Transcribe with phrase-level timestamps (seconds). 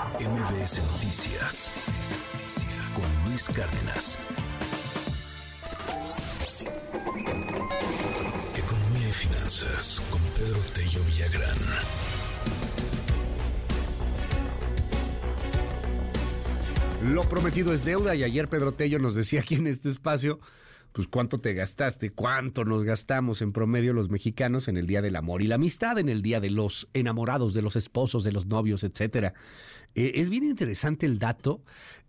[0.00, 1.70] MBS Noticias
[2.94, 4.18] con Luis Cárdenas.
[8.56, 11.58] Economía y finanzas con Pedro Tello Villagrán.
[17.12, 20.40] Lo prometido es deuda y ayer Pedro Tello nos decía aquí en este espacio
[20.92, 25.16] pues cuánto te gastaste, cuánto nos gastamos en promedio los mexicanos en el Día del
[25.16, 28.46] Amor y la Amistad, en el Día de los Enamorados, de los esposos, de los
[28.46, 29.34] novios, etcétera.
[29.94, 31.62] Eh, es bien interesante el dato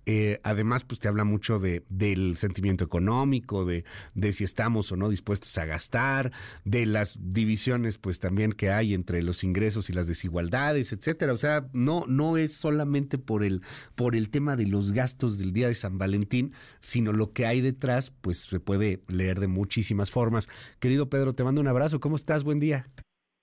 [0.05, 3.83] eh, además, pues te habla mucho de, del sentimiento económico, de,
[4.15, 6.31] de, si estamos o no dispuestos a gastar,
[6.65, 11.33] de las divisiones, pues también que hay entre los ingresos y las desigualdades, etcétera.
[11.33, 13.61] O sea, no, no es solamente por el,
[13.95, 17.61] por el tema de los gastos del día de San Valentín, sino lo que hay
[17.61, 20.49] detrás, pues se puede leer de muchísimas formas.
[20.79, 21.99] Querido Pedro, te mando un abrazo.
[21.99, 22.43] ¿Cómo estás?
[22.43, 22.87] Buen día.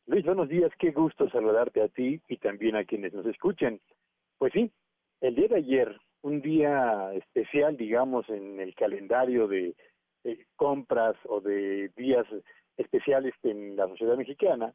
[0.06, 0.72] Luis, buenos días.
[0.78, 3.80] Qué gusto saludarte a ti y también a quienes nos escuchen.
[4.38, 4.70] Pues sí,
[5.20, 9.74] el día de ayer un día especial, digamos, en el calendario de,
[10.56, 12.26] compras o de días
[12.76, 14.74] especiales en la sociedad mexicana,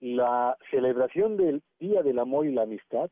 [0.00, 3.10] la celebración del Día del Amor y la Amistad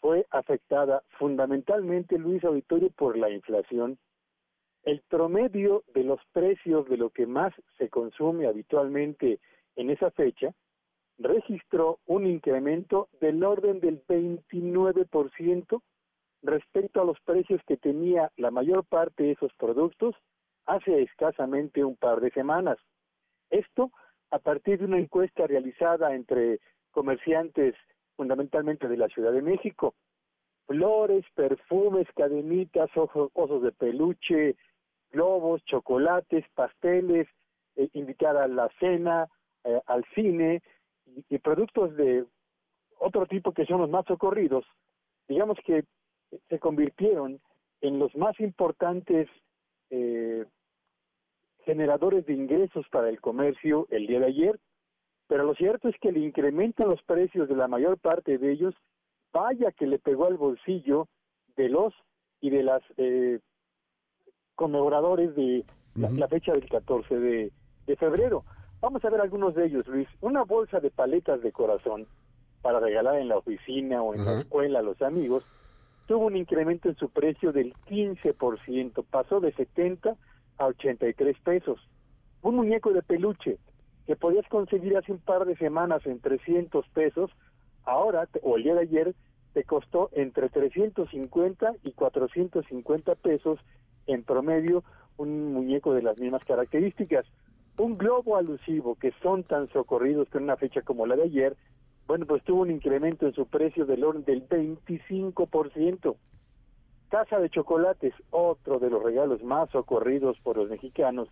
[0.00, 3.98] fue afectada fundamentalmente, Luis Auditorio, por la inflación.
[4.82, 9.38] El promedio de los precios de lo que más se consume habitualmente
[9.76, 10.52] en esa fecha
[11.18, 15.82] registró un incremento del orden del 29%
[16.42, 20.14] respecto a los precios que tenía la mayor parte de esos productos
[20.66, 22.78] hace escasamente un par de semanas.
[23.50, 23.90] Esto
[24.30, 26.60] a partir de una encuesta realizada entre
[26.90, 27.74] comerciantes
[28.16, 29.94] fundamentalmente de la Ciudad de México.
[30.66, 34.56] Flores, perfumes, cadenitas, osos de peluche,
[35.10, 37.28] globos, chocolates, pasteles,
[37.76, 39.28] eh, invitar a la cena,
[39.64, 40.62] eh, al cine
[41.28, 42.24] y productos de
[42.98, 44.64] otro tipo que son los más socorridos.
[45.28, 45.84] Digamos que
[46.48, 47.40] se convirtieron
[47.80, 49.28] en los más importantes
[49.90, 50.44] eh,
[51.64, 54.60] generadores de ingresos para el comercio el día de ayer,
[55.26, 58.52] pero lo cierto es que el incremento en los precios de la mayor parte de
[58.52, 58.74] ellos,
[59.32, 61.08] vaya que le pegó al bolsillo
[61.56, 61.94] de los
[62.40, 63.40] y de las eh,
[64.54, 65.64] conmemoradores de
[65.94, 67.52] la, fecha del 14 de,
[67.86, 68.44] de febrero.
[68.82, 70.08] Vamos a ver algunos de ellos, Luis.
[70.20, 72.08] Una bolsa de paletas de corazón
[72.62, 75.44] para regalar en la oficina o en la escuela a los amigos
[76.08, 80.16] tuvo un incremento en su precio del 15%, pasó de 70
[80.58, 81.78] a 83 pesos.
[82.42, 83.58] Un muñeco de peluche
[84.04, 87.30] que podías conseguir hace un par de semanas en 300 pesos,
[87.84, 89.14] ahora o el día de ayer
[89.52, 93.60] te costó entre 350 y 450 pesos
[94.08, 94.82] en promedio
[95.18, 97.24] un muñeco de las mismas características.
[97.78, 101.56] Un globo alusivo que son tan socorridos que en una fecha como la de ayer
[102.06, 106.16] bueno, pues tuvo un incremento en su precio del orden del 25%.
[107.08, 111.28] Casa de chocolates, otro de los regalos más socorridos por los mexicanos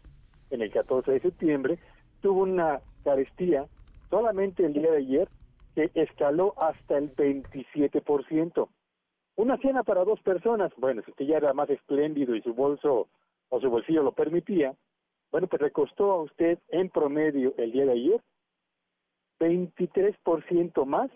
[0.50, 1.78] en el 14 de septiembre,
[2.20, 3.66] tuvo una carestía
[4.10, 5.28] solamente el día de ayer
[5.74, 8.68] que escaló hasta el 27%.
[9.36, 13.08] Una cena para dos personas, bueno, si usted ya era más espléndido y su bolso
[13.48, 14.74] o su bolsillo lo permitía,
[15.30, 18.20] bueno, pues le costó a usted en promedio el día de ayer
[19.40, 21.10] 23% más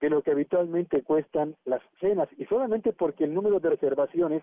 [0.00, 4.42] que lo que habitualmente cuestan las cenas y solamente porque el número de reservaciones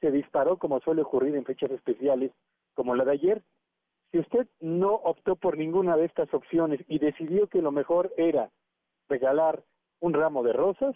[0.00, 2.32] se disparó como suele ocurrir en fechas especiales
[2.74, 3.42] como la de ayer.
[4.12, 8.50] Si usted no optó por ninguna de estas opciones y decidió que lo mejor era
[9.08, 9.62] regalar
[10.00, 10.94] un ramo de rosas,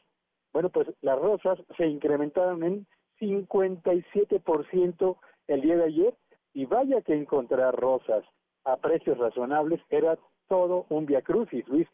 [0.53, 2.87] bueno, pues las rosas se incrementaron en
[3.21, 5.17] 57%
[5.49, 6.15] el día de ayer
[6.55, 8.25] y vaya que encontrar rosas
[8.65, 10.17] a precios razonables era
[10.49, 11.89] todo un via crucis, Luis.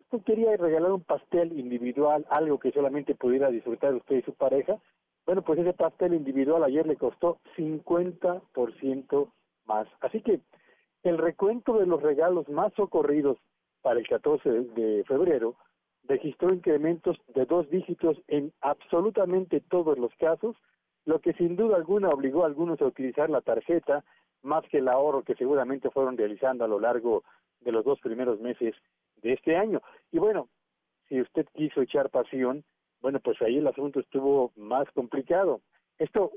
[0.00, 4.78] Usted quería regalar un pastel individual, algo que solamente pudiera disfrutar usted y su pareja.
[5.24, 9.32] Bueno, pues ese pastel individual ayer le costó 50%
[9.66, 9.88] más.
[10.00, 10.40] Así que
[11.02, 13.38] el recuento de los regalos más ocurridos
[13.82, 15.56] para el 14 de febrero
[16.04, 20.56] registró incrementos de dos dígitos en absolutamente todos los casos,
[21.04, 24.04] lo que sin duda alguna obligó a algunos a utilizar la tarjeta
[24.42, 27.24] más que el ahorro que seguramente fueron realizando a lo largo
[27.60, 28.74] de los dos primeros meses
[29.22, 29.82] de este año.
[30.12, 30.48] Y bueno,
[31.08, 32.64] si usted quiso echar pasión,
[33.00, 35.60] bueno, pues ahí el asunto estuvo más complicado.
[35.98, 36.30] Esto,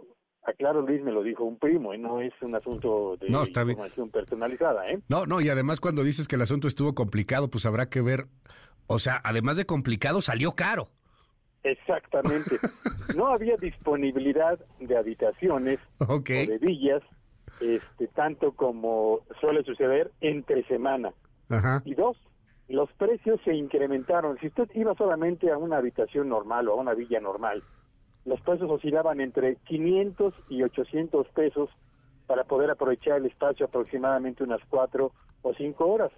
[0.44, 1.98] aclaro Luis, me lo dijo un primo, ¿eh?
[1.98, 4.90] no es un asunto de información personalizada.
[4.90, 5.00] ¿eh?
[5.08, 8.26] No, no, y además cuando dices que el asunto estuvo complicado, pues habrá que ver,
[8.88, 10.90] o sea, además de complicado, salió caro.
[11.64, 12.60] Exactamente.
[13.16, 17.02] no había disponibilidad de habitaciones o de villas
[17.60, 21.14] este, tanto como suele suceder entre semana.
[21.86, 22.18] Y dos,
[22.68, 24.40] los precios se incrementaron.
[24.40, 27.64] Si usted iba solamente a una habitación normal o a una villa normal,
[28.26, 31.70] los precios oscilaban entre 500 y 800 pesos
[32.26, 35.12] para poder aprovechar el espacio aproximadamente unas cuatro
[35.42, 36.12] o cinco horas.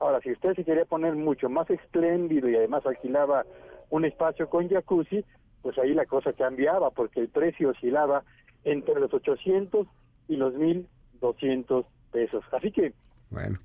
[0.00, 3.44] Ahora, si usted se quería poner mucho más espléndido y además alquilaba
[3.92, 5.22] un espacio con jacuzzi,
[5.60, 8.24] pues ahí la cosa cambiaba porque el precio oscilaba
[8.64, 9.86] entre los 800
[10.28, 12.42] y los 1200 pesos.
[12.52, 12.94] Así que,
[13.30, 13.58] bueno.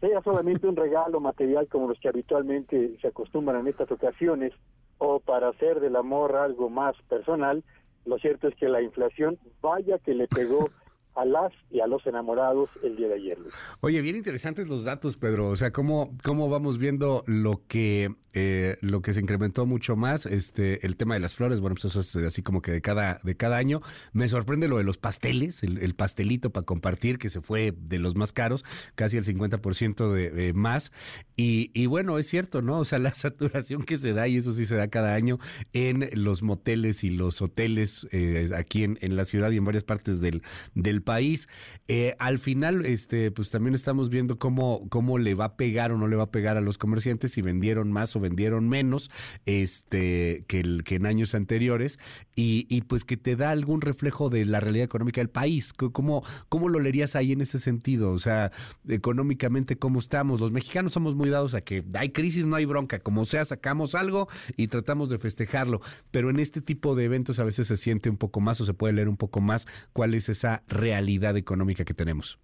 [0.00, 4.52] sea solamente un regalo material como los que habitualmente se acostumbran en estas ocasiones,
[4.98, 7.64] o para hacer del amor algo más personal,
[8.04, 10.68] lo cierto es que la inflación, vaya que le pegó
[11.14, 13.38] a las y a los enamorados el día de ayer.
[13.80, 15.48] Oye, bien interesantes los datos, Pedro.
[15.48, 20.26] O sea, cómo, cómo vamos viendo lo que eh, lo que se incrementó mucho más,
[20.26, 21.60] este, el tema de las flores.
[21.60, 23.80] Bueno, pues eso es así como que de cada de cada año.
[24.12, 28.16] Me sorprende lo de los pasteles, el, pastelito para compartir que se fue de los
[28.16, 28.64] más caros,
[28.96, 30.90] casi el 50% de, más.
[31.36, 32.80] Y, y bueno, es cierto, ¿no?
[32.80, 35.38] O sea, la saturación que se da y eso sí se da cada año
[35.72, 39.84] en los moteles y los hoteles eh, aquí en, en la ciudad y en varias
[39.84, 40.42] partes del
[40.74, 41.48] del país.
[41.86, 45.98] Eh, al final, este, pues también estamos viendo cómo, cómo le va a pegar o
[45.98, 49.10] no le va a pegar a los comerciantes si vendieron más o vendieron menos
[49.46, 51.98] este, que, el, que en años anteriores
[52.34, 55.72] y, pues que te da algún reflejo de la realidad económica del país.
[55.72, 58.10] ¿Cómo, ¿Cómo lo leerías ahí en ese sentido?
[58.10, 58.50] O sea,
[58.88, 60.40] económicamente, ¿cómo estamos?
[60.40, 63.94] Los mexicanos somos muy dados a que hay crisis, no hay bronca, como sea, sacamos
[63.94, 65.80] algo y tratamos de festejarlo,
[66.10, 68.74] pero en este tipo de eventos a veces se siente un poco más o se
[68.74, 72.38] puede leer un poco más cuál es esa realidad realidad económica que tenemos.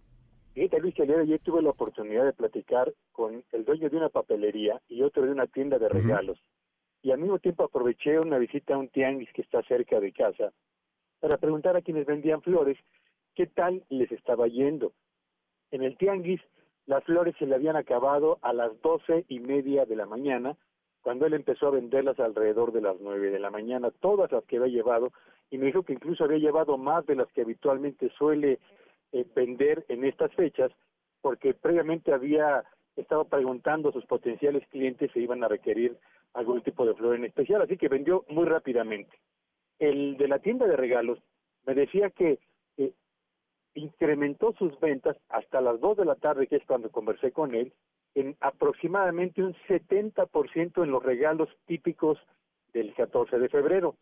[0.54, 4.80] Fíjate, Luis, que ayer tuve la oportunidad de platicar con el dueño de una papelería
[4.88, 6.38] y otro de una tienda de regalos.
[7.02, 10.52] Y al mismo tiempo aproveché una visita a un tianguis que está cerca de casa
[11.20, 12.76] para preguntar a quienes vendían flores
[13.36, 14.92] qué tal les estaba yendo.
[15.70, 16.40] En el tianguis,
[16.86, 20.56] las flores se le habían acabado a las doce y media de la mañana,
[21.02, 24.56] cuando él empezó a venderlas alrededor de las nueve de la mañana, todas las que
[24.56, 25.12] había llevado,
[25.50, 28.58] y me dijo que incluso había llevado más de las que habitualmente suele
[29.12, 30.70] eh, vender en estas fechas,
[31.20, 32.64] porque previamente había
[32.96, 35.96] estado preguntando a sus potenciales clientes si iban a requerir
[36.34, 39.10] algún tipo de flor en especial, así que vendió muy rápidamente.
[39.78, 41.18] El de la tienda de regalos
[41.66, 42.38] me decía que
[42.76, 42.92] eh,
[43.74, 47.72] incrementó sus ventas hasta las dos de la tarde, que es cuando conversé con él,
[48.14, 52.18] en aproximadamente un 70% en los regalos típicos
[52.72, 53.96] del 14 de febrero.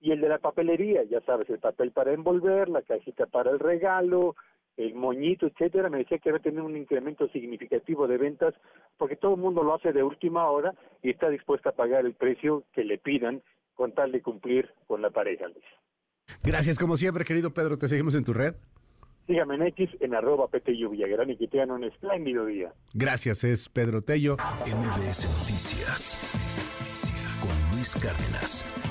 [0.00, 3.58] Y el de la papelería, ya sabes, el papel para envolver, la cajita para el
[3.58, 4.34] regalo,
[4.76, 8.54] el moñito, etcétera, me decía que debe tener un incremento significativo de ventas
[8.96, 12.14] porque todo el mundo lo hace de última hora y está dispuesto a pagar el
[12.14, 13.42] precio que le pidan
[13.74, 15.64] con tal de cumplir con la pareja, Luis.
[16.42, 17.76] Gracias, como siempre, querido Pedro.
[17.76, 18.54] Te seguimos en tu red.
[19.26, 22.72] Sígame en X en arroba PTU Villagrán y que tengan un espléndido día.
[22.94, 24.36] Gracias, es Pedro Tello.
[24.66, 26.18] MBS Noticias
[27.40, 28.89] con Luis Cárdenas.